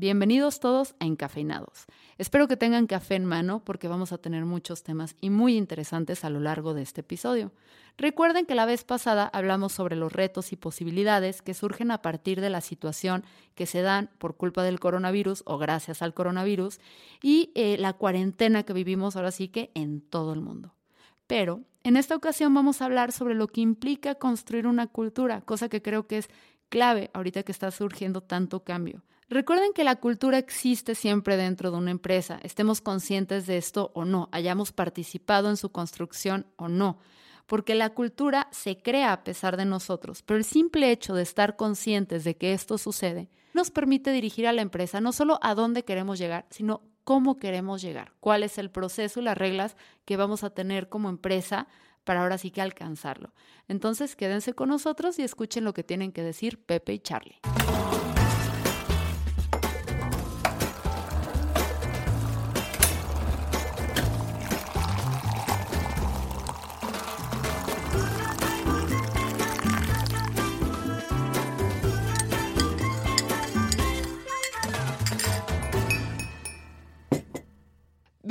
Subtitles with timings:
[0.00, 1.84] Bienvenidos todos a Encafeinados.
[2.16, 6.24] Espero que tengan café en mano porque vamos a tener muchos temas y muy interesantes
[6.24, 7.52] a lo largo de este episodio.
[7.98, 12.40] Recuerden que la vez pasada hablamos sobre los retos y posibilidades que surgen a partir
[12.40, 13.24] de la situación
[13.54, 16.80] que se dan por culpa del coronavirus o gracias al coronavirus
[17.22, 20.72] y eh, la cuarentena que vivimos ahora sí que en todo el mundo.
[21.26, 25.68] Pero en esta ocasión vamos a hablar sobre lo que implica construir una cultura, cosa
[25.68, 26.30] que creo que es
[26.70, 29.02] clave ahorita que está surgiendo tanto cambio.
[29.30, 34.04] Recuerden que la cultura existe siempre dentro de una empresa, estemos conscientes de esto o
[34.04, 36.98] no, hayamos participado en su construcción o no,
[37.46, 41.54] porque la cultura se crea a pesar de nosotros, pero el simple hecho de estar
[41.54, 45.84] conscientes de que esto sucede nos permite dirigir a la empresa no solo a dónde
[45.84, 50.42] queremos llegar, sino cómo queremos llegar, cuál es el proceso y las reglas que vamos
[50.42, 51.68] a tener como empresa
[52.02, 53.32] para ahora sí que alcanzarlo.
[53.68, 57.38] Entonces quédense con nosotros y escuchen lo que tienen que decir Pepe y Charlie.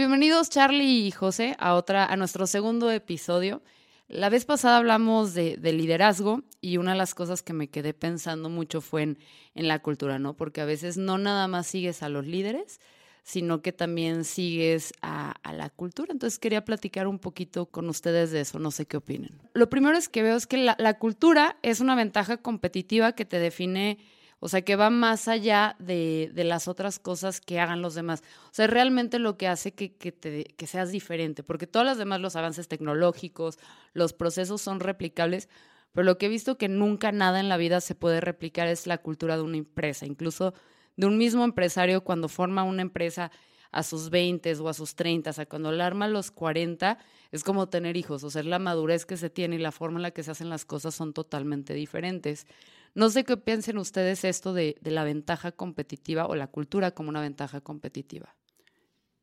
[0.10, 3.62] Bienvenidos Charlie y José a otra a nuestro segundo episodio.
[4.08, 8.50] La vez pasada hablamos de, liderazgo y una de las cosas que me quedé pensando
[8.50, 9.20] mucho fue en,
[9.54, 10.36] en, la cultura, ¿no?
[10.36, 12.82] Porque a veces no nada más sigues a los líderes,
[13.22, 16.12] sino que también sigues a, a, la cultura.
[16.12, 19.40] Entonces quería platicar un poquito con ustedes de eso, no sé qué opinen.
[19.54, 23.26] Lo primero es que veo es que la, la cultura es una ventaja competitiva que
[23.26, 24.00] te define
[24.40, 28.24] o sea, que va más allá de, las otras cosas que hagan los demás.
[28.46, 31.98] O sea, realmente lo que hace que, que, te, que seas diferente, porque todos los
[31.98, 33.60] demás, los avances tecnológicos,
[33.94, 35.50] los procesos son replicables,
[35.92, 38.88] pero lo que he visto que nunca nada en la vida se puede replicar es
[38.88, 40.54] la cultura de una empresa, incluso
[40.96, 43.32] de un mismo empresario cuando forma una empresa
[43.72, 46.98] a sus 20 o a sus 30, o sea, cuando la arma a los 40,
[47.32, 50.04] es como tener hijos, o sea, la madurez que se tiene y la forma en
[50.04, 52.48] la que se hacen las cosas son totalmente diferentes.
[52.96, 57.22] No sé qué piensen ustedes esto de, la ventaja competitiva o la cultura como una
[57.22, 58.36] ventaja competitiva.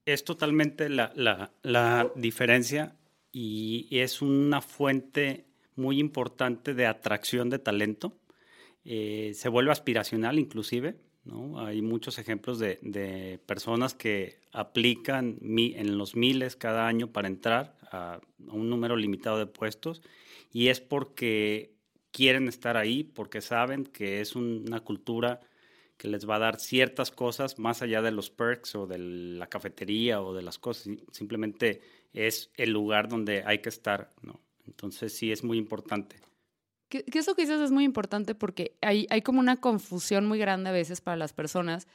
[0.04, 2.96] Es totalmente la, diferencia
[3.32, 8.16] y, es una fuente muy importante de atracción de talento.
[8.84, 10.96] Eh, se vuelve aspiracional inclusive.
[11.56, 18.20] Hay muchos ejemplos de, personas que aplican en los miles cada año para entrar a
[18.38, 20.02] un número limitado de puestos
[20.52, 21.75] y es porque
[22.16, 25.42] quieren estar ahí porque saben que es una cultura
[25.98, 29.48] que les va a dar ciertas cosas más allá de los perks o de la
[29.48, 30.96] cafetería o de las cosas.
[31.12, 31.82] Simplemente
[32.14, 34.40] es el lugar donde hay que estar, ¿no?
[34.66, 36.16] Entonces sí es muy importante.
[36.88, 40.72] Que, eso que dices es muy importante porque hay, como una confusión muy grande a
[40.72, 41.86] veces para las personas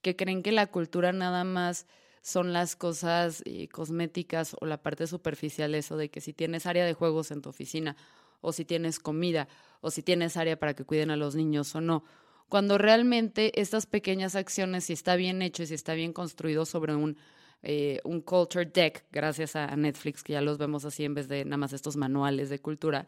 [0.00, 1.86] que creen que la cultura nada más
[2.22, 6.86] son las cosas eh, cosméticas o la parte superficial, eso de que si tienes área
[6.86, 7.94] de juegos en tu oficina
[8.40, 9.48] o si tienes comida,
[9.80, 12.04] o si tienes área para que cuiden a los niños o no.
[12.48, 16.94] Cuando realmente estas pequeñas acciones, si está bien hecho y si está bien construido sobre
[16.94, 17.16] un,
[17.62, 21.44] eh, un culture deck, gracias a Netflix, que ya los vemos así en vez de
[21.44, 23.06] nada más estos manuales de cultura,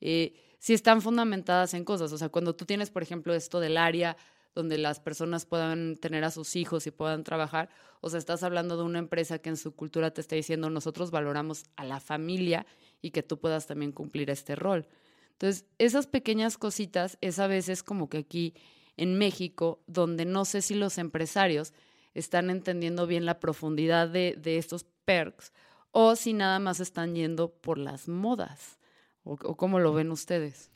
[0.00, 2.12] eh, si están fundamentadas en cosas.
[2.12, 4.16] O sea, cuando tú tienes, por ejemplo, esto del área
[4.54, 7.68] donde las personas puedan tener a sus hijos y puedan trabajar,
[8.00, 11.10] o sea, estás hablando de una empresa que en su cultura te está diciendo, nosotros
[11.10, 12.66] valoramos a la familia
[13.00, 14.86] y que tú puedas también cumplir este rol.
[15.32, 18.54] Entonces, esas pequeñas cositas es a veces como que aquí
[18.96, 21.72] en México, donde no sé si los empresarios
[22.14, 25.52] están entendiendo bien la profundidad de, estos perks
[25.90, 28.78] o si nada más están yendo por las modas
[29.24, 30.70] o, cómo lo ven ustedes.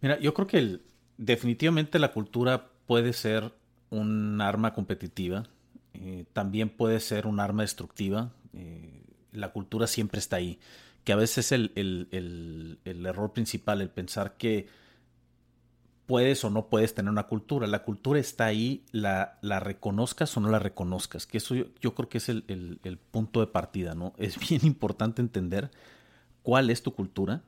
[0.00, 0.80] Mira, yo creo que
[1.16, 3.54] definitivamente la cultura puede ser
[3.90, 5.44] un arma competitiva,
[5.92, 8.32] eh, también puede ser un arma destructiva.
[8.52, 9.02] Eh,
[9.32, 10.58] la cultura siempre está ahí
[11.04, 14.66] que a veces es el, error principal, el pensar que
[16.06, 17.66] puedes o no puedes tener una cultura.
[17.66, 22.08] La cultura está ahí, la, la reconozcas o no la reconozcas, que eso yo, creo
[22.08, 24.14] que es el, punto de partida, ¿no?
[24.18, 25.70] Es bien importante entender
[26.42, 27.42] cuál es tu cultura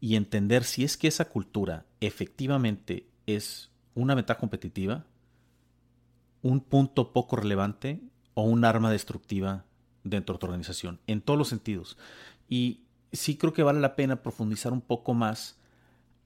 [0.00, 5.04] y entender si es que esa cultura efectivamente es una meta competitiva,
[6.42, 8.00] un punto poco relevante
[8.34, 9.64] o un arma destructiva
[10.04, 11.96] dentro de tu organización, en todos los sentidos.
[12.48, 15.58] Y sí creo que vale la pena profundizar un poco más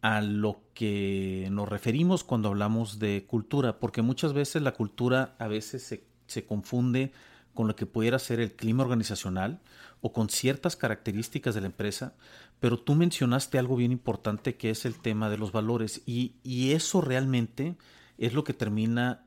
[0.03, 5.49] a lo que nos referimos cuando hablamos de cultura, porque muchas veces la cultura a
[5.49, 7.13] veces se, se confunde
[7.55, 9.61] con lo que pudiera ser el clima organizacional
[10.01, 12.15] o con ciertas características de la empresa,
[12.61, 16.73] pero tú mencionaste algo bien importante que es el tema de los valores y, y
[16.73, 17.77] eso realmente
[18.19, 19.27] es lo que termina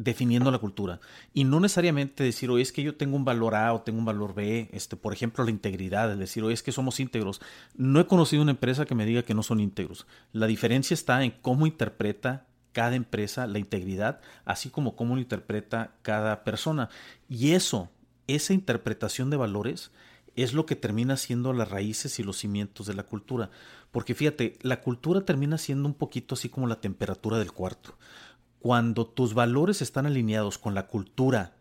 [0.00, 0.98] definiendo la cultura.
[1.34, 4.06] Y no necesariamente decir, oye, es que yo tengo un valor A o tengo un
[4.06, 7.42] valor B, este, por ejemplo, la integridad, es decir, oye, es que somos íntegros.
[7.74, 10.06] No he conocido una empresa que me diga que no son íntegros.
[10.32, 15.92] La diferencia está en cómo interpreta cada empresa la integridad, así como cómo lo interpreta
[16.00, 16.88] cada persona.
[17.28, 17.90] Y eso,
[18.26, 19.90] esa interpretación de valores,
[20.36, 23.50] es lo que termina siendo las raíces y los cimientos de la cultura.
[23.90, 27.96] Porque fíjate, la cultura termina siendo un poquito así como la temperatura del cuarto.
[28.60, 31.56] Cuando tus valores están alineados con la cultura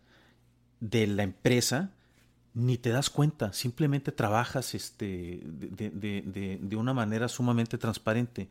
[0.80, 1.92] de la empresa,
[2.54, 8.50] ni te das cuenta, simplemente trabajas este, de, una manera sumamente transparente.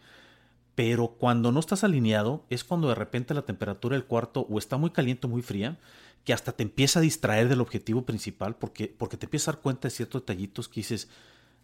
[0.74, 4.76] Pero cuando no estás alineado, es cuando de repente la temperatura del cuarto o está
[4.76, 5.78] muy caliente o muy fría,
[6.28, 9.62] que hasta te empieza a distraer del objetivo principal porque, porque te empiezas a dar
[9.62, 11.08] cuenta de ciertos detallitos que dices,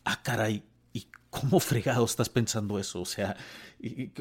[0.05, 0.64] ah, caray,
[0.94, 3.02] ¿y cómo fregado estás pensando eso?
[3.02, 3.37] O sea,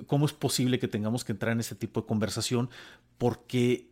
[0.06, 2.70] ¿cómo es posible que tengamos que entrar en ese tipo de conversación?
[3.18, 3.90] Porque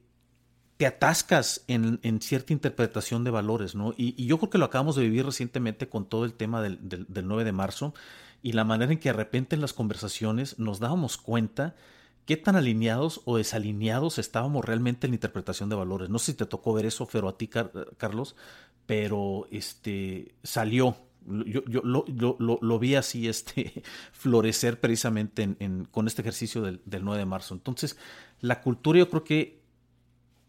[0.76, 3.94] te atascas en, cierta interpretación de valores, ¿no?
[3.96, 7.06] Y, yo creo que lo acabamos de vivir recientemente con todo el tema del, del,
[7.08, 7.94] del 9 de marzo
[8.42, 11.76] y la manera en que de repente en las conversaciones nos dábamos cuenta
[12.26, 16.10] qué tan alineados o desalineados estábamos realmente en la interpretación de valores.
[16.10, 18.36] No sé si te tocó ver eso, pero a ti, Carlos,
[18.86, 20.96] pero este salió.
[21.26, 27.26] Yo, lo, vi así este, florecer precisamente en, con este ejercicio del, del 9 de
[27.26, 27.54] marzo.
[27.54, 27.98] Entonces,
[28.40, 29.62] la cultura yo creo que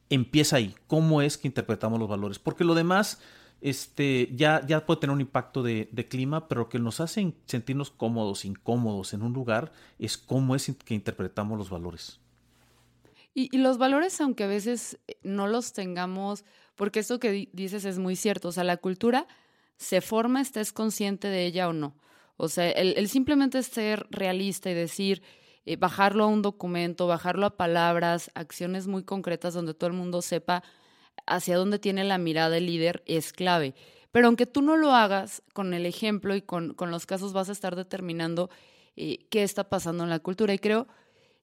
[0.09, 0.75] empieza ahí.
[0.87, 2.39] ¿Cómo es que interpretamos los valores?
[2.39, 3.21] Porque lo demás
[3.63, 7.91] este, ya, ya puede tener un impacto de, clima, pero lo que nos hace sentirnos
[7.91, 12.19] cómodos, incómodos en un lugar es cómo es que interpretamos los valores.
[13.35, 16.45] Y, los valores, aunque a veces eh, no los tengamos,
[16.75, 19.29] porque eso que dices es muy cierto, o sea, la cultura
[19.77, 21.95] se forma, estés consciente de ella o no.
[22.37, 25.23] O sea, el, simplemente ser realista y decir,
[25.67, 30.21] eh, bajarlo a un documento, bajarlo a palabras, acciones muy concretas donde todo el mundo
[30.21, 30.65] sepa
[31.27, 33.75] hacia dónde tiene la mirada el líder es clave.
[34.11, 37.53] Pero aunque tú no lo hagas, con el ejemplo y con, los casos vas a
[37.53, 38.51] estar determinando
[38.97, 40.53] eh, qué está pasando en la cultura.
[40.53, 40.87] Y creo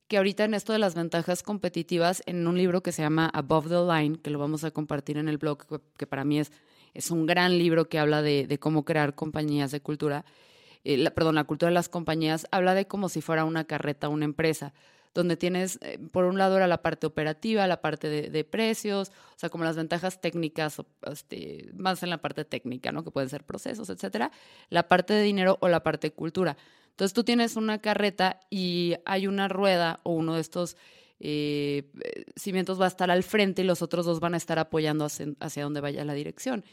[0.07, 3.69] que ahorita en esto de las ventajas competitivas, en un libro que se llama Above
[3.69, 6.51] the Line, que lo vamos a compartir en el blog, que para mí es,
[6.93, 10.25] es un gran libro que habla de, cómo crear compañías de cultura,
[10.83, 14.25] eh, perdón, la cultura de las compañías, habla de como si fuera una carreta, una
[14.25, 14.73] empresa
[15.13, 19.39] donde tienes, eh, por un lado era la parte operativa, la parte de, precios, o
[19.39, 23.03] sea, como las ventajas técnicas, este, más en la parte técnica, ¿no?
[23.03, 24.31] Que pueden ser procesos, etcétera,
[24.69, 26.57] la parte de dinero o la parte de cultura.
[26.91, 30.77] Entonces tú tienes una carreta y hay una rueda o uno de estos
[31.19, 31.89] eh,
[32.35, 35.27] cimientos va a estar al frente y los otros dos van a estar apoyando hacia,
[35.39, 36.63] hacia donde vaya la dirección.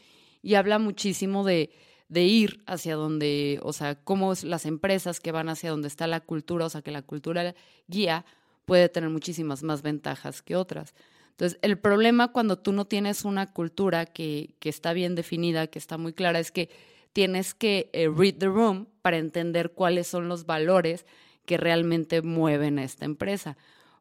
[0.41, 1.71] Y habla muchísimo de,
[2.09, 6.21] de ir hacia donde, o sea, cómo las empresas que van hacia donde está la
[6.21, 7.53] cultura, o sea, que la cultura
[7.87, 8.25] guía
[8.65, 10.93] puede tener muchísimas más ventajas que otras.
[11.31, 15.79] Entonces, el problema cuando tú no tienes una cultura que, que está bien definida, que
[15.79, 16.69] está muy clara, es que
[17.13, 21.05] tienes que eh, read the room para entender cuáles son los valores
[21.45, 23.57] que realmente mueven a esta empresa.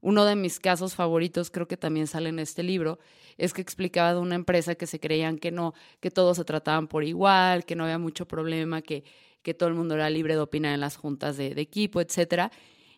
[0.07, 3.01] Uno de mis casos favoritos, creo que también sale en este libro,
[3.39, 6.87] es que explicaba de una empresa que se creían que no, que todos se trataban
[6.87, 9.03] por igual, que no había mucho problema, que,
[9.43, 12.53] que todo el mundo era libre de opinar en las juntas de, equipo, etcétera.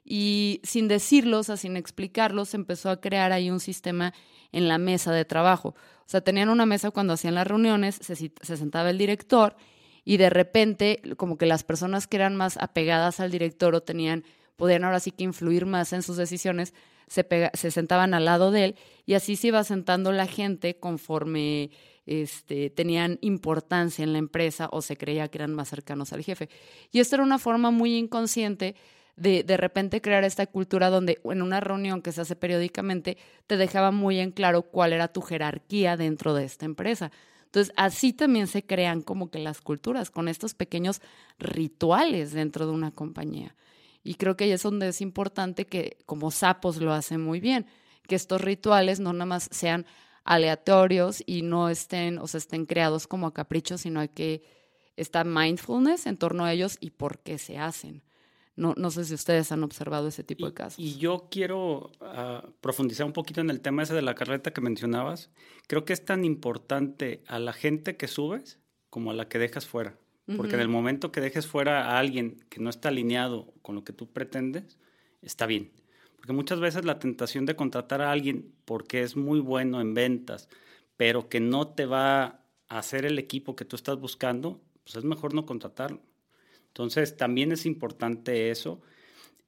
[0.04, 4.12] Y sin decirlo, o sin explicarlo, empezó a crear ahí un sistema
[4.52, 5.70] en la mesa de trabajo.
[5.70, 9.56] O sea, tenían una mesa cuando hacían las reuniones, se sentaba el director
[10.04, 14.24] y de repente, como que las personas que eran más apegadas al director o tenían
[14.58, 16.74] podían ahora sí que influir más en sus decisiones,
[17.06, 17.24] se,
[17.54, 21.70] se sentaban al lado de él y así se iba sentando la gente conforme
[22.04, 26.50] este, tenían importancia en la empresa o se creía que eran más cercanos al jefe.
[26.90, 28.74] Y esto era una forma muy inconsciente
[29.16, 33.56] de de repente crear esta cultura donde en una reunión que se hace periódicamente te
[33.56, 37.12] dejaba muy en claro cuál era tu jerarquía dentro de esta empresa.
[37.44, 41.00] Entonces, así también se crean como que las culturas, con estos pequeños
[41.38, 43.54] rituales dentro de una compañía.
[44.08, 47.66] Y creo que ahí es donde es importante que como sapos lo hacen muy bien,
[48.06, 49.84] que estos rituales no nada más sean
[50.24, 54.44] aleatorios y no estén o se estén creados como a capricho, sino hay que
[54.96, 58.02] estar mindfulness en torno a ellos y por qué se hacen.
[58.56, 60.78] No, no sé si ustedes han observado ese tipo de casos.
[60.78, 64.62] Y yo quiero ah, profundizar un poquito en el tema ese de la carreta que
[64.62, 65.30] mencionabas.
[65.66, 69.66] Creo que es tan importante a la gente que subes como a la que dejas
[69.66, 69.98] fuera.
[70.36, 73.84] Porque en el momento que dejes fuera a alguien que no está alineado con lo
[73.84, 74.78] que tú pretendes,
[75.22, 75.70] está bien.
[76.16, 80.48] Porque muchas veces la tentación de contratar a alguien porque es muy bueno en ventas,
[80.98, 82.24] pero que no te va
[82.68, 86.02] a hacer el equipo que tú estás buscando, pues es mejor no contratarlo.
[86.66, 88.82] Entonces, también es importante eso.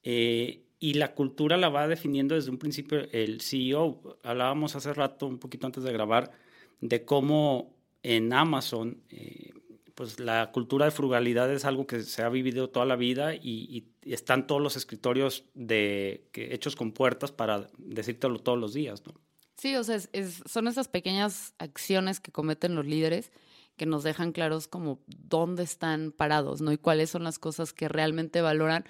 [0.02, 4.18] Eh, y la cultura la va definiendo desde un principio el CEO.
[4.22, 6.32] Hablábamos hace rato, un poquito antes de grabar,
[6.80, 9.49] de cómo en Amazon, eh,
[9.94, 13.86] pues la cultura de frugalidad es algo que se ha vivido toda la vida y,
[14.02, 19.12] están todos los escritorios de, hechos con puertas para decírtelo todos los días, ¿no?
[19.56, 19.98] Sí, o sea,
[20.46, 23.30] son esas pequeñas acciones que cometen los líderes
[23.76, 26.72] que nos dejan claros como dónde están parados, ¿no?
[26.72, 28.84] Y cuáles son las cosas que realmente valoran,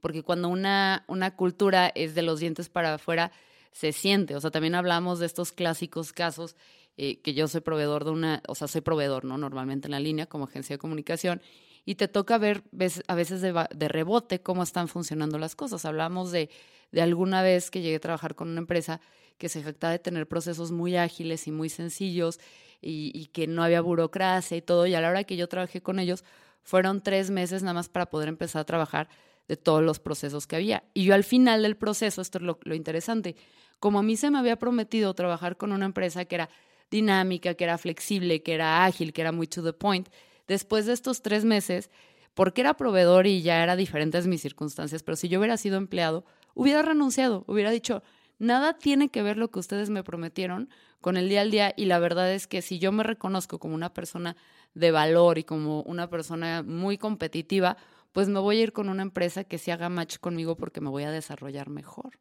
[0.00, 3.32] porque cuando una, una cultura es de los dientes para afuera,
[3.72, 6.56] se siente, o sea, también hablamos de estos clásicos casos
[6.96, 9.38] eh, que yo soy proveedor de una, o sea, soy proveedor, ¿no?
[9.38, 11.40] Normalmente en la línea como agencia de comunicación,
[11.84, 12.62] y te toca ver
[13.08, 15.84] a veces de, de rebote cómo están funcionando las cosas.
[15.84, 16.50] Hablamos de,
[16.92, 19.00] de alguna vez que llegué a trabajar con una empresa
[19.38, 22.38] que se jactaba de tener procesos muy ágiles y muy sencillos
[22.82, 24.86] y, y, que no había burocracia y todo.
[24.86, 26.24] Y a la hora que yo trabajé con ellos,
[26.62, 29.08] fueron tres meses nada más para poder empezar a trabajar
[29.48, 30.84] de todos los procesos que había.
[30.94, 33.34] Y yo al final del proceso, esto es lo, lo interesante,
[33.80, 36.50] como a mí se me había prometido trabajar con una empresa que era
[36.90, 40.08] dinámica, que era flexible, que era ágil, que era muy to the point.
[40.46, 41.90] Después de estos tres meses,
[42.34, 46.24] porque era proveedor y ya era diferentes mis circunstancias, pero si yo hubiera sido empleado,
[46.54, 48.02] hubiera renunciado, hubiera dicho,
[48.38, 50.68] nada tiene que ver lo que ustedes me prometieron
[51.00, 53.74] con el día al día y la verdad es que si yo me reconozco como
[53.74, 54.36] una persona
[54.74, 57.76] de valor y como una persona muy competitiva,
[58.12, 60.90] pues me voy a ir con una empresa que se haga match conmigo porque me
[60.90, 62.18] voy a desarrollar mejor.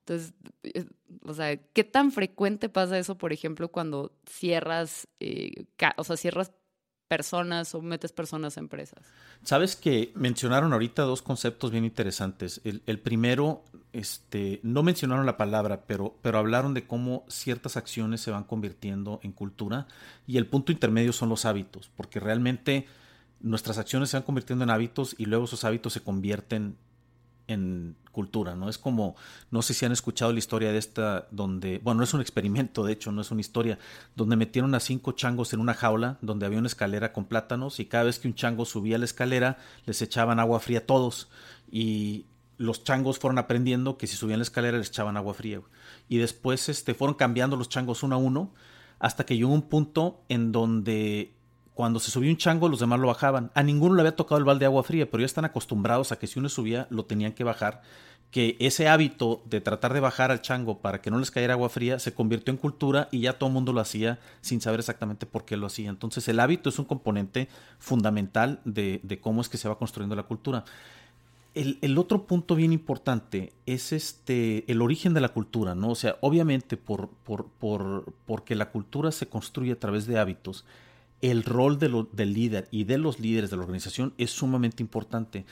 [0.00, 0.34] Entonces,
[1.24, 5.66] o sea, ¿qué tan frecuente pasa eso, por ejemplo, cuando cierras, eh,
[5.96, 6.52] o sea, cierras
[7.10, 9.04] personas o metes personas a empresas?
[9.42, 12.60] Sabes que mencionaron ahorita dos conceptos bien interesantes.
[12.64, 18.20] El, el, primero, este, no mencionaron la palabra, pero, pero hablaron de cómo ciertas acciones
[18.20, 19.88] se van convirtiendo en cultura
[20.26, 22.86] y el punto intermedio son los hábitos, porque realmente
[23.40, 26.76] nuestras acciones se van convirtiendo en hábitos y luego esos hábitos se convierten
[27.52, 28.68] en cultura, ¿no?
[28.68, 29.16] Es como,
[29.50, 32.84] no sé si han escuchado la historia de esta, donde, bueno, no es un experimento,
[32.84, 33.78] de hecho, no es una historia,
[34.16, 37.86] donde metieron a cinco changos en una jaula, donde había una escalera con plátanos, y
[37.86, 41.28] cada vez que un chango subía la escalera, les echaban agua fría a todos,
[41.70, 42.26] y
[42.56, 45.60] los changos fueron aprendiendo que si subían la escalera les echaban agua fría,
[46.08, 48.52] y después este, fueron cambiando los changos uno a uno,
[48.98, 51.34] hasta que llegó un punto en donde
[51.80, 53.50] cuando se subía un chango, los demás lo bajaban.
[53.54, 56.18] A ninguno le había tocado el balde de agua fría, pero ya están acostumbrados a
[56.18, 57.80] que si uno subía, lo tenían que bajar.
[58.30, 61.70] Que ese hábito de tratar de bajar al chango para que no les cayera agua
[61.70, 65.24] fría se convirtió en cultura y ya todo el mundo lo hacía sin saber exactamente
[65.24, 65.88] por qué lo hacía.
[65.88, 70.24] Entonces, el hábito es un componente fundamental de, cómo es que se va construyendo la
[70.24, 70.66] cultura.
[71.54, 75.88] El, otro punto bien importante es este el origen de la cultura, ¿no?
[75.92, 80.66] O sea, obviamente por, por, por, porque la cultura se construye a través de hábitos
[81.22, 85.44] el rol del líder y de los líderes de la organización es sumamente importante.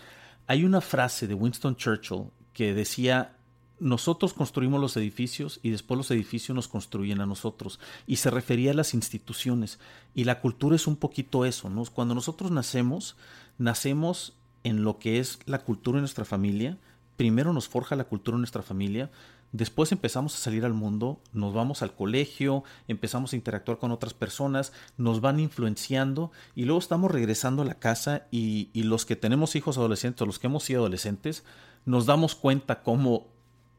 [0.46, 3.36] Hay una frase de Winston Churchill que decía,
[3.80, 7.78] nosotros construimos los edificios y después los edificios nos construyen a nosotros.
[8.06, 9.78] Y se refería a las instituciones.
[10.14, 11.68] Y la cultura es un poquito eso.
[11.68, 11.84] ¿no?
[11.84, 13.16] Cuando nosotros nacemos,
[13.58, 14.34] nacemos
[14.64, 16.78] en lo que es la cultura de nuestra familia.
[17.16, 19.10] Primero nos forja la cultura de nuestra familia,
[19.52, 24.12] Después empezamos a salir al mundo, nos vamos al colegio, empezamos a interactuar con otras
[24.12, 29.56] personas, nos van influenciando y luego estamos regresando a la casa y, los que tenemos
[29.56, 31.44] hijos adolescentes o los que hemos sido adolescentes,
[31.86, 33.28] nos damos cuenta cómo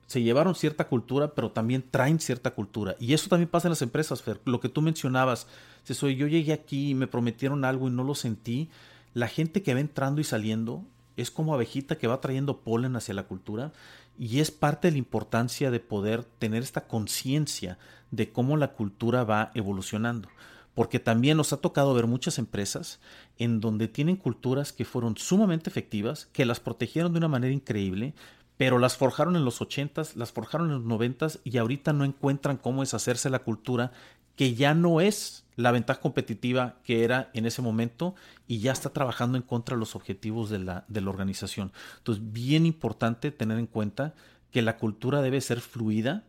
[0.07, 2.95] se llevaron cierta cultura, pero también traen cierta cultura.
[2.99, 4.41] Y eso también pasa en las empresas, Fer.
[4.45, 5.45] Lo que tú mencionabas,
[5.83, 8.71] si soy yo llegué aquí y me prometieron algo y no lo sentí,
[9.13, 10.83] la gente que va entrando y saliendo
[11.15, 13.71] es como abejita que va trayendo polen hacia la cultura
[14.19, 17.79] y es parte de la importancia de poder tener esta conciencia
[18.11, 20.27] de cómo la cultura va evolucionando.
[20.75, 22.99] Porque también nos ha tocado ver muchas empresas
[23.38, 28.13] en donde tienen culturas que fueron sumamente efectivas, que las protegieron de una manera increíble,
[28.57, 32.57] pero las forjaron en los 80s, las forjaron en los 90s y ahorita no encuentran
[32.57, 33.93] cómo deshacerse la cultura
[34.39, 38.15] que ya no es la ventaja competitiva que era en ese momento
[38.48, 41.74] y ya está trabajando en contra de los objetivos de la, de la organización.
[41.98, 44.13] Entonces, bien importante tener en cuenta
[44.50, 46.24] que la cultura debe ser fluida,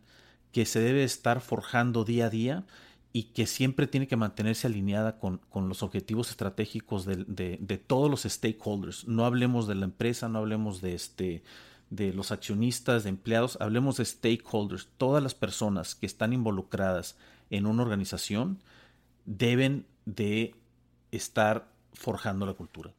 [0.51, 2.65] que se debe estar forjando día a día
[3.13, 7.79] y que siempre tiene que mantenerse alineada con, con los objetivos estratégicos de, de, de,
[7.79, 9.07] todos los stakeholders.
[9.07, 11.45] No hablemos de la empresa, no hablemos de, este,
[11.91, 17.15] de los accionistas, de empleados, hablemos de stakeholders, todas las personas que están involucradas
[17.51, 18.63] en una organización
[19.27, 20.55] deben de
[21.11, 22.95] estar forjando la cultura.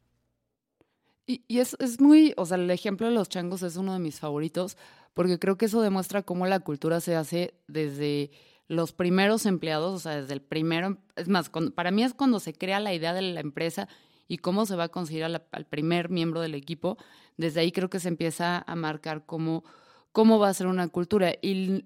[1.25, 4.20] Y, es, es, muy, o sea, el ejemplo de los changos es uno de mis
[4.20, 4.77] favoritos,
[5.13, 8.31] porque creo que eso demuestra cómo la cultura se hace desde
[8.67, 12.53] los primeros empleados, o sea, desde el primero, es más, para mí es cuando se
[12.53, 13.88] crea la idea de la empresa
[14.27, 16.98] y cómo se va a conseguir al primer miembro del equipo,
[17.38, 19.63] desde ahí creo que se empieza a marcar cómo,
[20.12, 21.34] cómo va a ser una cultura.
[21.41, 21.86] Y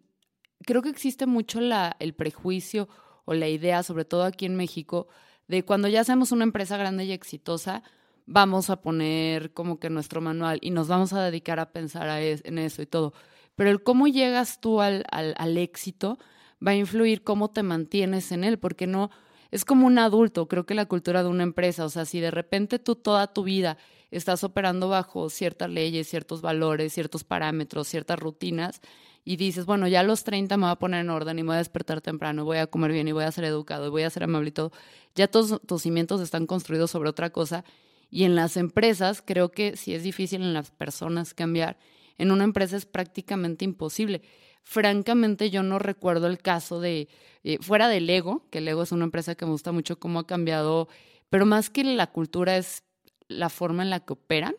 [0.66, 2.88] creo que existe mucho la, el prejuicio
[3.26, 5.08] o la idea, sobre todo aquí en México,
[5.48, 7.84] de cuando ya seamos una empresa grande y exitosa,
[8.26, 12.58] vamos a poner como que nuestro manual y nos vamos a dedicar a pensar en
[12.58, 13.14] eso y todo.
[13.56, 16.18] Pero el cómo llegas tú al, al, al éxito
[16.66, 19.12] va a influir cómo te mantienes en él, porque no,
[19.52, 22.32] es como un adulto, creo que la cultura de una empresa, o sea, si de
[22.32, 23.78] repente tú toda tu vida
[24.12, 28.82] estás operando bajo ciertas leyes, ciertos valores, ciertos parámetros, ciertas rutinas,
[29.28, 31.48] y dices, bueno, ya a los 30 me voy a poner en orden y me
[31.48, 34.04] voy a despertar temprano, voy a comer bien y voy a ser educado y voy
[34.04, 34.72] a ser amable y todo,
[35.16, 37.66] ya todos tus cimientos están construidos sobre otra cosa.
[38.12, 41.80] Y en las empresas, creo que si es difícil en las personas cambiar,
[42.20, 44.22] en una empresa es prácticamente imposible.
[44.62, 47.10] Francamente, yo no recuerdo el caso de,
[47.44, 50.28] eh, fuera del Lego, que Lego es una empresa que me gusta mucho cómo ha
[50.28, 50.88] cambiado,
[51.30, 52.84] pero más que la cultura es
[53.28, 54.56] la forma en la que operan.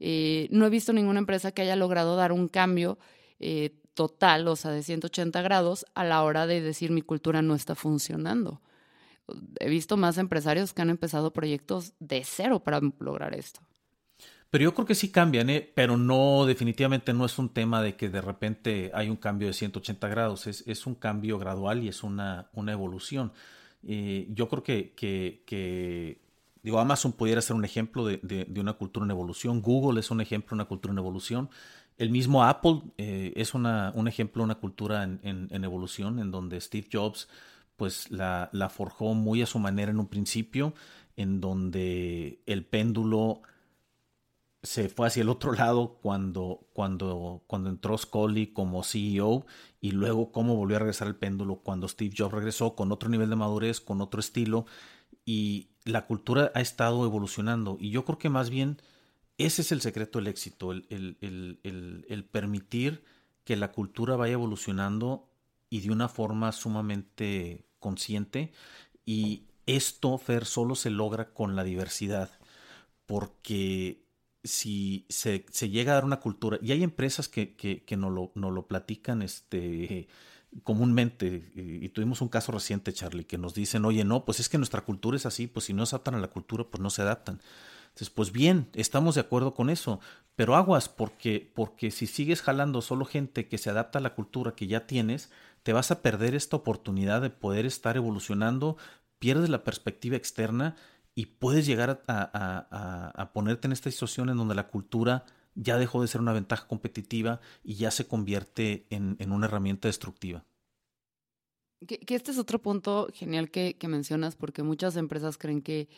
[0.00, 2.98] Eh, no he visto ninguna empresa que haya logrado dar un cambio
[3.38, 7.54] eh, total, o sea, de 180 grados, a la hora de decir mi cultura no
[7.54, 8.60] está funcionando.
[9.60, 13.60] He visto más empresarios que han empezado proyectos de cero para lograr esto.
[14.50, 15.72] Pero yo creo que sí cambian, ¿eh?
[15.74, 19.54] pero no, definitivamente no es un tema de que de repente hay un cambio de
[19.54, 23.32] 180 grados, es, un cambio gradual y es una, evolución.
[23.86, 26.20] Eh, yo creo que,
[26.64, 30.50] digo, Amazon pudiera ser un ejemplo de, una cultura en evolución, Google es un ejemplo
[30.50, 31.48] de una cultura en evolución,
[32.00, 33.66] el mismo Apple eh, es un
[34.08, 37.28] ejemplo una cultura en, en, evolución, en donde Steve Jobs
[37.76, 40.72] pues la, la forjó muy a su manera en un principio,
[41.16, 43.42] en donde el péndulo
[44.62, 49.44] se fue hacia el otro lado cuando, cuando, cuando entró Scully como CEO
[49.82, 53.28] y luego cómo volvió a regresar el péndulo cuando Steve Jobs regresó con otro nivel
[53.28, 54.64] de madurez, con otro estilo
[55.26, 57.76] y la cultura ha estado evolucionando.
[57.78, 58.78] Y yo creo que más bien
[59.44, 63.02] ese es el secreto del éxito, el, permitir
[63.44, 65.28] que la cultura vaya evolucionando
[65.68, 68.52] y de una forma sumamente consciente
[69.04, 72.30] y esto, Fer, solo se logra con la diversidad
[73.06, 74.04] porque
[74.42, 78.32] si se, llega a dar una cultura, y hay empresas que, que, que no, lo,
[78.34, 80.08] no lo platican este,
[80.62, 84.58] comúnmente, y, tuvimos un caso reciente, Charlie, que nos dicen, oye, no, pues es que
[84.58, 87.02] nuestra cultura es así, pues si no se adaptan a la cultura, pues no se
[87.02, 87.40] adaptan.
[87.90, 90.00] Entonces, pues bien, estamos de acuerdo con eso,
[90.36, 94.54] pero aguas, porque, porque si sigues jalando solo gente que se adapta a la cultura
[94.54, 95.30] que ya tienes,
[95.62, 98.76] te vas a perder esta oportunidad de poder estar evolucionando,
[99.18, 100.76] pierdes la perspectiva externa
[101.14, 105.24] y puedes llegar a, ponerte en esta situación en donde la cultura
[105.54, 110.44] ya dejó de ser una ventaja competitiva y ya se convierte en, una herramienta destructiva.
[111.86, 115.88] Que, este es otro punto genial que, mencionas, porque muchas empresas creen que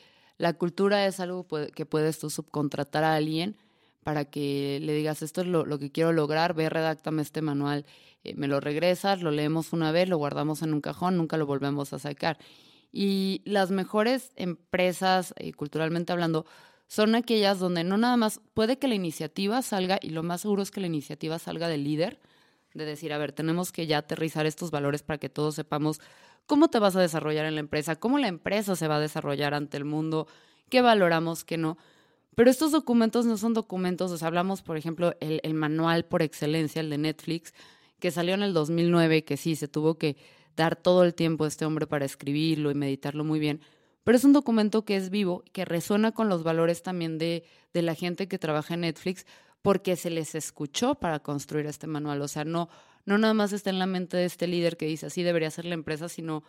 [0.42, 3.56] la cultura es algo que puedes tú subcontratar a alguien
[4.02, 7.86] para que le digas, esto es lo, que quiero lograr, ve, redáctame este manual,
[8.24, 11.46] eh, me lo regresas, lo leemos una vez, lo guardamos en un cajón, nunca lo
[11.46, 12.38] volvemos a sacar.
[12.90, 16.44] Y las mejores empresas, eh, culturalmente hablando,
[16.88, 20.64] son aquellas donde no nada más puede que la iniciativa salga, y lo más seguro
[20.64, 22.18] es que la iniciativa salga del líder,
[22.74, 26.00] de decir, a ver, tenemos que ya aterrizar estos valores para que todos sepamos
[26.46, 29.54] cómo te vas a desarrollar en la empresa, cómo la empresa se va a desarrollar
[29.54, 30.26] ante el mundo,
[30.68, 31.78] qué valoramos, qué no.
[32.34, 36.80] Pero estos documentos no son documentos, o hablamos, por ejemplo, el, el manual por excelencia,
[36.80, 37.52] el de Netflix,
[37.98, 40.16] que salió en el 2009, que sí, se tuvo que
[40.56, 43.60] dar todo el tiempo a este hombre para escribirlo y meditarlo muy bien.
[44.04, 47.82] Pero es un documento que es vivo, que resuena con los valores también de, de
[47.82, 49.26] la gente que trabaja en Netflix,
[49.62, 52.20] porque se les escuchó para construir este manual.
[52.20, 52.68] O sea, no,
[53.04, 55.64] no nada más está en la mente de este líder que dice así debería ser
[55.64, 56.42] la empresa, sino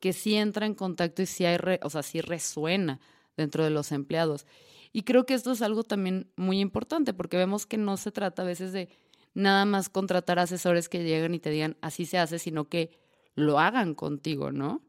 [0.00, 3.00] que sí entra en contacto y sí, hay o sea, sí resuena
[3.36, 4.46] dentro de los empleados.
[4.92, 8.42] Y creo que esto es algo también muy importante, porque vemos que no se trata
[8.42, 8.88] a veces de
[9.34, 12.98] nada más contratar asesores que lleguen y te digan así se hace, sino que
[13.34, 14.82] lo hagan contigo, ¿no?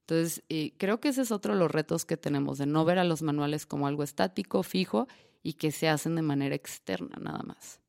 [0.00, 2.98] Entonces, eh, creo que ese es otro de los retos que tenemos, de no ver
[2.98, 5.08] a los manuales como algo estático, fijo,
[5.46, 7.80] y que se hacen de manera externa nada más.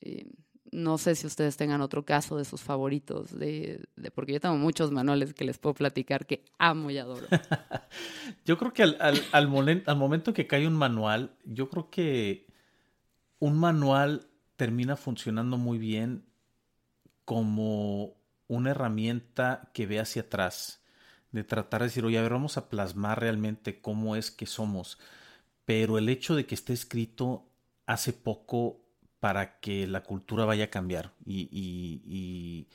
[0.00, 0.24] Eh,
[0.72, 4.90] no sé si ustedes tengan otro caso de sus favoritos, de, porque yo tengo muchos
[4.90, 7.26] manuales que les puedo platicar que amo y adoro.
[8.46, 8.96] yo creo que al,
[9.32, 9.48] al,
[9.98, 12.46] momento que cae un manual, yo creo que
[13.38, 16.24] un manual termina funcionando muy bien
[17.26, 18.16] como
[18.48, 20.82] una herramienta que ve hacia atrás,
[21.32, 24.98] de tratar de decir, oye, a ver, vamos a plasmar realmente cómo es que somos.
[25.64, 27.48] Pero el hecho de que esté escrito
[27.86, 28.80] hace poco
[29.20, 31.12] para que la cultura vaya a cambiar.
[31.24, 32.66] Y,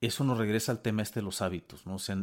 [0.00, 1.94] eso nos regresa al tema este de los hábitos, ¿no?
[1.94, 2.22] O sea,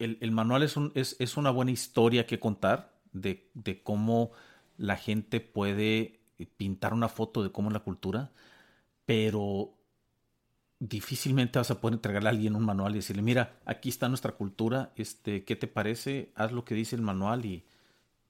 [0.00, 4.32] el, manual es, un, es, es, una buena historia que contar de, de cómo
[4.76, 6.18] la gente puede
[6.56, 8.32] pintar una foto de cómo es la cultura,
[9.06, 9.72] pero
[10.80, 14.32] difícilmente vas a poder entregarle a alguien un manual y decirle, mira, aquí está nuestra
[14.32, 16.32] cultura, este, ¿qué te parece?
[16.34, 17.64] Haz lo que dice el manual y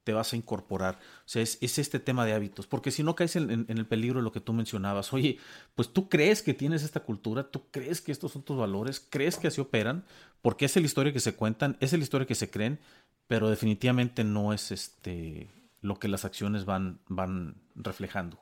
[0.05, 0.99] te vas a incorporar.
[1.21, 4.25] O sea, es, este tema de hábitos, porque si no caes en, el peligro de
[4.25, 5.39] lo que tú mencionabas, oye,
[5.75, 9.37] pues tú crees que tienes esta cultura, tú crees que estos son tus valores, crees
[9.37, 10.05] que así operan,
[10.43, 12.79] porque es la historia que se cuentan, es la historia que se creen,
[13.27, 18.41] pero definitivamente no es este lo que las acciones van, van reflejando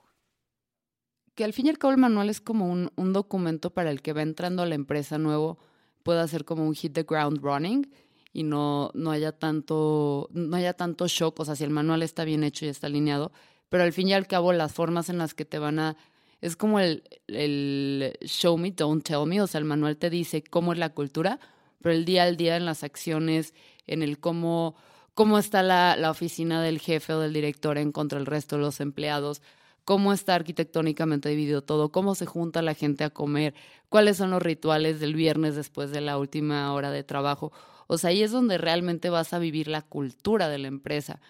[1.35, 4.03] que al fin y al cabo el manual es como un, un, documento para el
[4.03, 5.59] que va entrando a la empresa nuevo,
[6.03, 7.91] pueda ser como un hit the ground running
[8.33, 12.25] y no, no, haya tanto, no haya tanto shock, o sea, si el manual está
[12.25, 13.33] bien hecho y está alineado,
[13.69, 15.97] pero al fin y al cabo las formas en las que te van a...
[16.41, 20.43] Es como el, el show me, don't tell me, o sea, el manual te dice
[20.43, 21.39] cómo es la cultura,
[21.81, 23.55] pero el día al día en las acciones,
[23.87, 24.75] en el cómo,
[25.15, 28.63] cómo está la, la oficina del jefe o del director en contra del resto de
[28.63, 29.41] los empleados,
[29.85, 33.55] cómo está arquitectónicamente dividido todo, cómo se junta la gente a comer,
[33.89, 37.53] cuáles son los rituales del viernes después de la última hora de trabajo.
[37.93, 41.21] O sea, ahí es donde realmente vas a vivir la cultura de la empresa.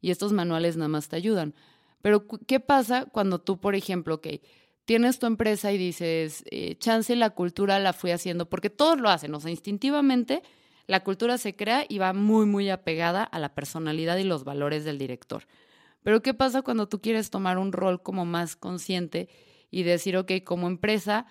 [0.00, 1.54] Y estos manuales nada más te ayudan.
[2.02, 4.20] Pero, ¿qué pasa cuando tú, por ejemplo,
[4.84, 9.08] tienes tu empresa y dices, eh, chance la cultura la fui haciendo, porque todos lo
[9.08, 10.42] hacen, o sea, instintivamente
[10.86, 14.84] la cultura se crea y va muy, muy apegada a la personalidad y los valores
[14.84, 15.46] del director.
[16.02, 19.28] Pero ¿qué pasa cuando tú quieres tomar un rol como más consciente
[19.70, 21.26] y decir, ok, como empresa,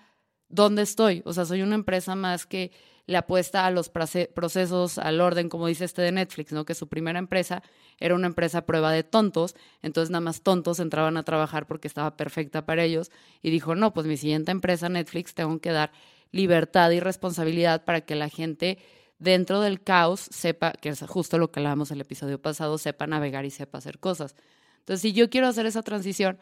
[0.50, 1.22] ¿dónde estoy?
[1.24, 2.72] O sea, soy una empresa más que
[3.06, 6.64] le apuesta a los procesos, al orden, como dice este de Netflix, ¿no?
[6.64, 7.62] Que su primera empresa
[7.98, 12.16] era una empresa prueba de tontos, entonces nada más tontos entraban a trabajar porque estaba
[12.16, 13.10] perfecta para ellos
[13.42, 15.90] y dijo, no, pues mi siguiente empresa, Netflix, tengo que dar
[16.30, 18.78] libertad y responsabilidad para que la gente
[19.18, 23.08] dentro del caos sepa, que es justo lo que hablábamos en el episodio pasado, sepa
[23.08, 24.36] navegar y sepa hacer cosas.
[24.78, 26.38] Entonces, si yo quiero hacer esa transición,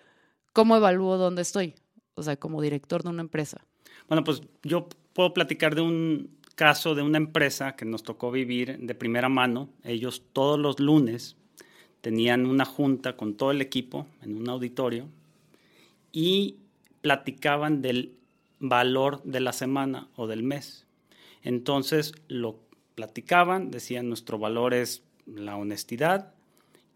[0.52, 1.76] ¿cómo evalúo dónde estoy?
[2.14, 3.64] O sea, como director de una empresa.
[4.08, 8.78] Bueno, pues yo puedo platicar de un caso de una empresa que nos tocó vivir
[8.78, 9.68] de primera mano.
[9.84, 11.36] Ellos todos los lunes
[12.00, 15.06] tenían una junta con todo el equipo en un auditorio
[16.10, 16.56] y
[17.00, 18.14] platicaban del
[18.60, 20.86] valor de la semana o del mes.
[21.42, 22.58] Entonces lo
[22.94, 26.34] platicaban, decían nuestro valor es la honestidad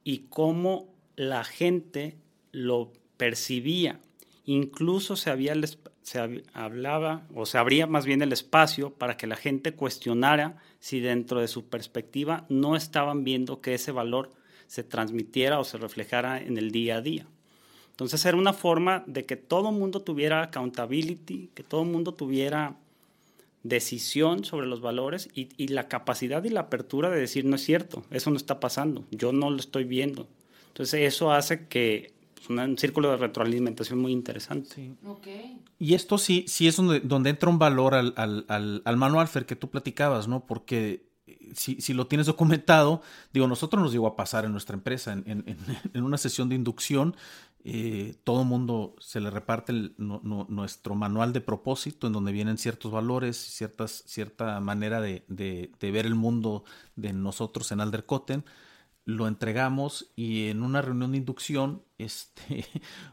[0.03, 2.16] y cómo la gente
[2.51, 4.01] lo percibía.
[4.44, 5.31] Incluso se,
[6.52, 11.40] hablaba o se abría más bien el espacio para que la gente cuestionara si dentro
[11.40, 14.31] de su perspectiva no estaban viendo que ese valor
[14.66, 17.26] se transmitiera o se reflejara en el día a día.
[17.90, 22.14] Entonces era una forma de que todo el mundo tuviera accountability, que todo el mundo
[22.14, 22.76] tuviera
[23.62, 27.62] decisión sobre los valores y, y, la capacidad y la apertura de decir, no es
[27.62, 30.26] cierto, eso no está pasando, yo no lo estoy viendo,
[30.68, 32.12] entonces eso hace que
[32.42, 34.94] es un círculo de retroalimentación muy interesante.
[35.78, 39.46] Y esto sí, sí es donde, donde entra un valor al, al, al, manual, Fer,
[39.46, 40.44] que tú platicabas, ¿no?
[40.46, 43.02] Porque eh, si, si, lo tienes documentado,
[43.33, 45.57] digo, nosotros nos llegó a pasar en nuestra empresa, en, en,
[45.92, 47.16] en una sesión de inducción,
[47.64, 53.37] eh, todo mundo se le reparte nuestro manual de propósito, en donde vienen ciertos valores,
[53.37, 56.64] ciertas, cierta manera de, de, de ver el mundo
[56.96, 58.44] de nosotros en Aldercotten
[59.04, 62.64] lo entregamos y en una reunión de inducción, este,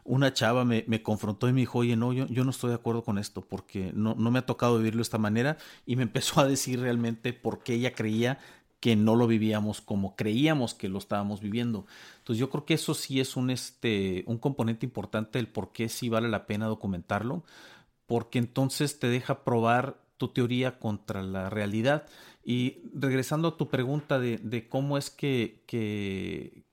[0.04, 2.76] una chava me, me confrontó y me dijo, oye, no, yo, yo, no estoy de
[2.76, 6.02] acuerdo con esto porque no, no me ha tocado vivirlo de esta manera y me
[6.02, 8.38] empezó a decir realmente por qué ella creía
[8.80, 11.86] que no lo vivíamos como creíamos que lo estábamos viviendo.
[12.18, 15.88] Entonces yo creo que eso sí es un, este, un componente importante del por qué
[15.88, 17.44] sí vale la pena documentarlo,
[18.06, 22.06] porque entonces te deja probar tu teoría contra la realidad.
[22.50, 26.64] Y regresando a tu pregunta de, cómo es que, que,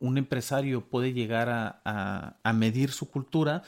[0.00, 1.48] un empresario puede llegar
[1.82, 3.62] a, medir su cultura,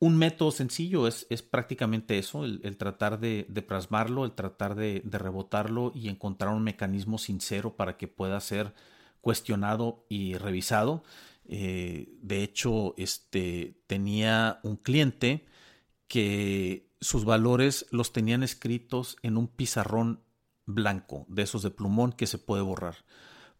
[0.00, 5.92] un método sencillo es, es prácticamente eso, el, tratar de, plasmarlo, el tratar de, rebotarlo
[5.94, 8.74] y encontrar un mecanismo sincero para que pueda ser
[9.22, 11.04] cuestionado y revisado.
[11.46, 15.46] Eh, de hecho, este, tenía un cliente
[16.06, 20.20] que sus valores los tenían escritos en un pizarrón
[20.66, 22.96] blanco, de esos de plumón que se puede borrar.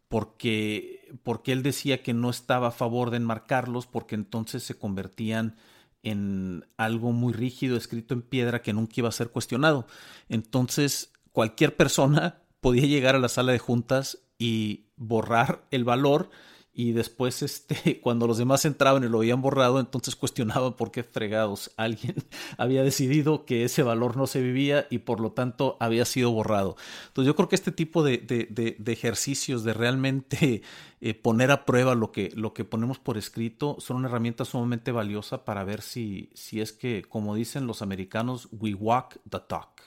[0.09, 5.57] Porque, porque él decía que no estaba a favor de enmarcarlos porque entonces se convertían
[6.03, 9.87] en algo muy rígido escrito en piedra que nunca iba a ser cuestionado.
[10.29, 16.31] Entonces cualquier persona podía llegar a la sala de juntas y borrar el valor
[16.76, 21.04] y después este, cuando los demás entraban y lo habían borrado, entonces cuestionaban por qué
[21.04, 22.16] fregados alguien
[22.58, 26.76] había decidido que ese valor no se vivía y por lo tanto había sido borrado.
[27.06, 30.62] Entonces yo creo que este tipo de, de, ejercicios de realmente
[31.00, 34.90] eh, poner a prueba lo que, lo que ponemos por escrito son una herramienta sumamente
[34.90, 39.82] valiosa para ver si, si es que, como dicen los americanos, we walk the talk.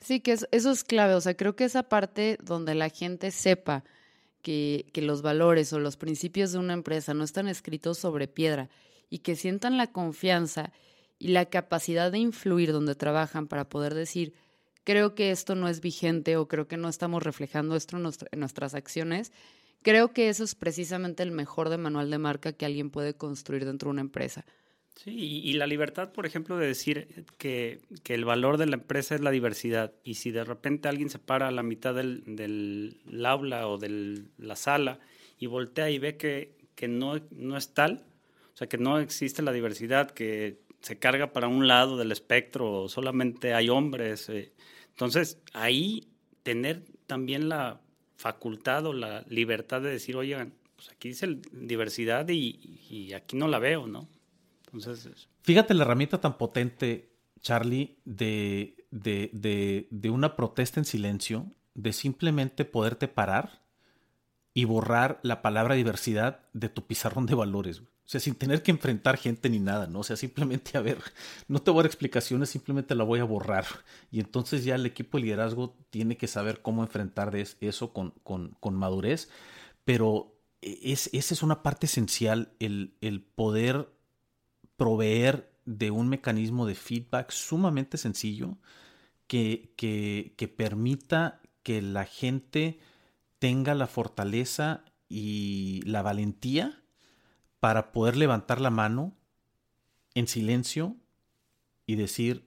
[0.00, 3.84] Sí, que eso es clave, o sea, creo que esa parte donde la gente sepa
[4.42, 8.68] que, los valores o los principios de una empresa no están escritos sobre piedra
[9.08, 10.72] y que sientan la confianza
[11.18, 14.34] y la capacidad de influir donde trabajan para poder decir,
[14.84, 18.74] creo que esto no es vigente o creo que no estamos reflejando esto en, nuestras
[18.74, 19.32] acciones,
[19.82, 23.88] creo que eso es precisamente el mejor manual de marca que alguien puede construir dentro
[23.88, 24.44] de una empresa.
[24.94, 29.20] Sí, y, la libertad, por ejemplo, de decir que, el valor de la empresa es
[29.20, 29.92] la diversidad.
[30.04, 34.22] Y si de repente alguien se para a la mitad del, del aula o de
[34.38, 35.00] la sala
[35.38, 38.04] y voltea y ve que, que no, no es tal,
[38.54, 42.82] o sea, que no existe la diversidad, que se carga para un lado del espectro,
[42.82, 44.28] o solamente hay hombres.
[44.28, 44.52] Eh,
[44.90, 46.08] entonces, ahí
[46.42, 47.80] tener también la
[48.16, 53.48] facultad o la libertad de decir, oigan, pues aquí dice diversidad y, y aquí no
[53.48, 54.08] la veo, ¿no?
[55.42, 63.08] Fíjate la herramienta tan potente, Charlie, de, de, una protesta en silencio, de simplemente poderte
[63.08, 63.62] parar
[64.54, 67.80] y borrar la palabra diversidad de tu pizarrón de valores.
[67.80, 70.00] O sea, sin tener que enfrentar gente ni nada, ¿no?
[70.00, 70.98] O sea, simplemente, a ver,
[71.48, 73.64] no te voy a dar explicaciones, simplemente la voy a borrar.
[74.10, 78.74] Y entonces ya el equipo de liderazgo tiene que saber cómo enfrentar eso con, con,
[78.74, 79.30] madurez.
[79.84, 83.88] Pero e, es, esa es una parte esencial, el, el poder
[84.76, 88.58] proveer de un mecanismo de feedback sumamente sencillo
[89.26, 92.78] que, que, permita que la gente
[93.38, 96.82] tenga la fortaleza y la valentía
[97.60, 99.16] para poder levantar la mano
[100.14, 100.96] en silencio
[101.86, 102.46] y decir,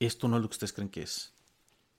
[0.00, 1.34] esto no es lo que ustedes creen que es.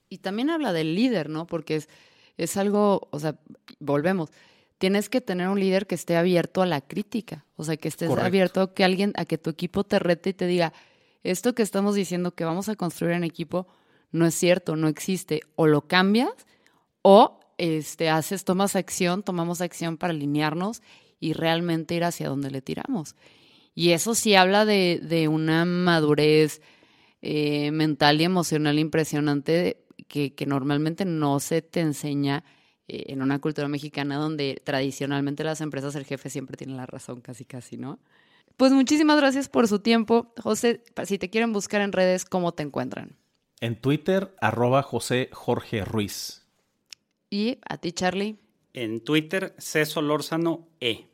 [0.10, 1.46] Y también habla del líder, ¿no?
[1.46, 1.90] Porque es,
[2.38, 3.40] es algo, o sea,
[3.80, 4.32] volvemos,
[4.80, 8.10] tienes que tener un líder que esté abierto a la crítica, o sea, que estés
[8.10, 10.74] abierto a que alguien, a que tu equipo te rete y te diga,
[11.22, 13.68] esto que estamos diciendo que vamos a construir en equipo
[14.12, 16.32] no es cierto, no existe, o lo cambias
[17.02, 20.82] o este haces, tomas acción, tomamos acción para alinearnos
[21.20, 23.15] y realmente ir hacia donde le tiramos.
[23.76, 26.62] Y eso sí habla de, una madurez
[27.22, 32.46] eh, mental y emocional impresionante que, que normalmente no se te enseña
[32.89, 37.45] en una cultura mexicana donde tradicionalmente las empresas, el jefe siempre tiene la razón, casi
[37.45, 37.99] casi, ¿no?
[38.58, 40.34] Pues muchísimas gracias por su tiempo.
[40.41, 43.15] José, si te quieren buscar en redes, ¿cómo te encuentran?
[43.62, 46.45] En Twitter, arroba José Jorge Ruiz.
[47.30, 48.38] ¿Y a ti, Charlie?
[48.73, 51.06] En Twitter, César Lórzano E.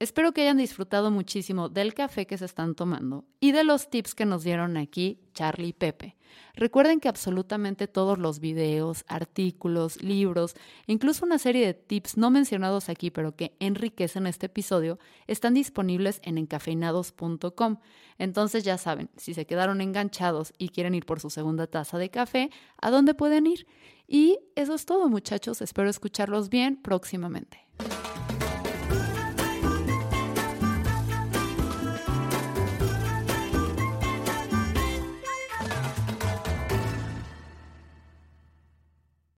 [0.00, 4.14] Espero que hayan disfrutado muchísimo del café que se están tomando y de los tips
[4.14, 6.16] que nos dieron aquí Charlie y Pepe.
[6.54, 10.54] Recuerden que absolutamente todos los videos, artículos, libros,
[10.86, 16.20] incluso una serie de tips no mencionados aquí, pero que enriquecen este episodio, están disponibles
[16.24, 17.76] en encafeinados.com.
[18.16, 22.08] Entonces ya saben, si se quedaron enganchados y quieren ir por su segunda taza de
[22.08, 22.48] café,
[22.80, 23.66] ¿a dónde pueden ir?
[24.08, 25.60] Y eso es todo, muchachos.
[25.60, 27.66] Espero escucharlos bien próximamente.